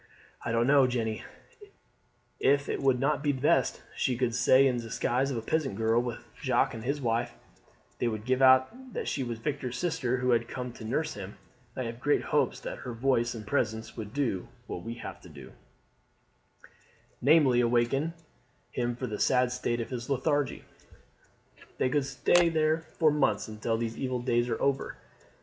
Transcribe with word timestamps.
"I 0.43 0.51
don't 0.51 0.65
know, 0.65 0.87
Jeanne, 0.87 1.21
if 2.39 2.67
it 2.67 2.81
would 2.81 2.99
not 2.99 3.21
be 3.21 3.31
best. 3.31 3.83
She 3.95 4.17
could 4.17 4.33
stay 4.33 4.65
in 4.65 4.77
the 4.77 4.81
disguise 4.85 5.29
of 5.29 5.37
a 5.37 5.43
peasant 5.43 5.75
girl 5.75 6.01
with 6.01 6.23
Jacques 6.41 6.73
and 6.73 6.83
his 6.83 6.99
wife; 6.99 7.33
they 7.99 8.07
would 8.07 8.25
give 8.25 8.41
out 8.41 8.93
that 8.95 9.07
she 9.07 9.21
was 9.23 9.37
Victor's 9.37 9.77
sister 9.77 10.17
who 10.17 10.31
had 10.31 10.47
come 10.47 10.73
to 10.73 10.83
nurse 10.83 11.13
him. 11.13 11.37
I 11.75 11.83
have 11.83 11.99
great 11.99 12.23
hopes 12.23 12.59
that 12.61 12.79
her 12.79 12.93
voice 12.93 13.35
and 13.35 13.45
presence 13.45 13.95
would 13.95 14.11
do 14.11 14.47
what 14.65 14.81
we 14.81 14.95
have 14.95 15.21
to 15.21 15.29
do, 15.29 15.51
namely, 17.21 17.61
awaken 17.61 18.15
him 18.71 18.95
from 18.95 19.11
his 19.11 19.23
sad 19.23 19.51
state 19.51 19.81
of 19.81 19.91
lethargy. 20.09 20.65
They 21.77 21.89
could 21.89 22.05
stay 22.05 22.49
there 22.49 22.79
for 22.97 23.11
months 23.11 23.47
until 23.47 23.77
these 23.77 23.99
evil 23.99 24.17
days 24.19 24.49
are 24.49 24.59
over. 24.59 24.97